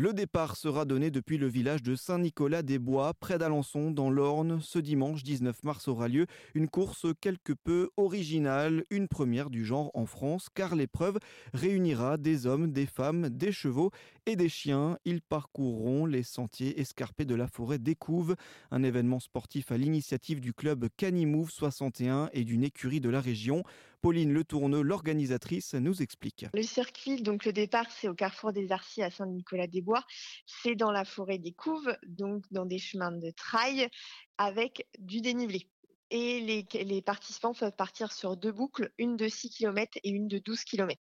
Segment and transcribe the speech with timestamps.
[0.00, 4.60] Le départ sera donné depuis le village de Saint-Nicolas-des-Bois, près d'Alençon, dans l'Orne.
[4.62, 9.90] Ce dimanche 19 mars aura lieu une course quelque peu originale, une première du genre
[9.94, 11.18] en France, car l'épreuve
[11.52, 13.90] réunira des hommes, des femmes, des chevaux
[14.26, 14.98] et des chiens.
[15.04, 18.36] Ils parcourront les sentiers escarpés de la forêt d'Écouves,
[18.70, 23.64] un événement sportif à l'initiative du club Canimouve 61 et d'une écurie de la région.
[24.00, 26.46] Pauline Le Tourneux, l'organisatrice, nous explique.
[26.54, 29.87] Le circuit, donc le départ, c'est au carrefour des Arcis à Saint-Nicolas-des-Bois.
[30.46, 33.88] C'est dans la forêt des Couves, donc dans des chemins de trail
[34.38, 35.68] avec du dénivelé
[36.10, 40.38] et les, participants peuvent partir sur deux boucles, une de 6 km et une de
[40.38, 40.98] 12 km.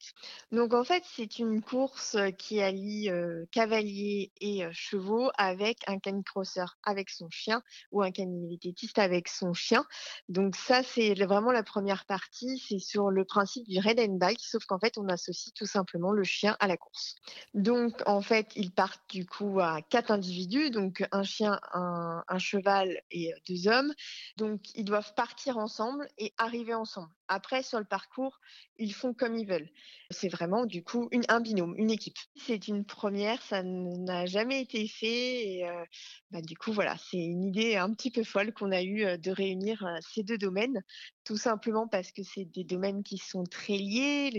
[0.51, 6.77] Donc en fait, c'est une course qui allie euh, cavaliers et chevaux avec un canicrosseur
[6.83, 7.61] avec son chien
[7.91, 9.85] ou un canivététiste avec son chien.
[10.29, 14.41] Donc ça, c'est vraiment la première partie, c'est sur le principe du red and bike,
[14.41, 17.15] sauf qu'en fait, on associe tout simplement le chien à la course.
[17.53, 22.39] Donc en fait, ils partent du coup à quatre individus, donc un chien, un, un
[22.39, 23.93] cheval et deux hommes.
[24.37, 27.11] Donc ils doivent partir ensemble et arriver ensemble.
[27.27, 28.39] Après, sur le parcours,
[28.77, 29.69] ils font comme ils veulent.
[30.09, 32.15] C'est vraiment, du coup, un binôme, une équipe.
[32.37, 35.63] C'est une première, ça n'a jamais été fait.
[35.63, 35.83] Euh,
[36.31, 39.17] bah, du coup, voilà, c'est une idée un petit peu folle qu'on a eue euh,
[39.17, 40.81] de réunir euh, ces deux domaines,
[41.25, 44.31] tout simplement parce que c'est des domaines qui sont très liés.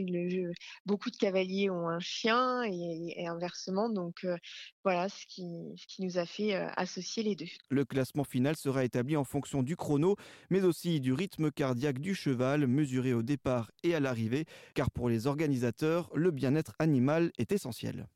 [0.87, 3.91] Beaucoup de cavaliers ont un chien et, inversement.
[3.91, 4.27] Donc,
[4.85, 7.49] voilà ce qui nous a fait associer les deux.
[7.69, 10.17] Le classement final sera établi en fonction du chrono,
[10.49, 15.09] mais aussi du rythme cardiaque du cheval mesuré au départ et à l'arrivée, car pour
[15.09, 18.07] les organisateurs, le bien-être animal est essentiel.